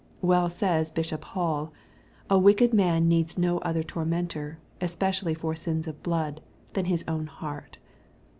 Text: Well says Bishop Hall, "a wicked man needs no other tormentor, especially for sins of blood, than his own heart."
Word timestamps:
Well 0.23 0.49
says 0.49 0.89
Bishop 0.89 1.23
Hall, 1.23 1.71
"a 2.27 2.39
wicked 2.39 2.73
man 2.73 3.07
needs 3.07 3.37
no 3.37 3.59
other 3.59 3.83
tormentor, 3.83 4.57
especially 4.81 5.35
for 5.35 5.53
sins 5.55 5.87
of 5.87 6.01
blood, 6.01 6.41
than 6.73 6.85
his 6.85 7.05
own 7.07 7.27
heart." 7.27 7.77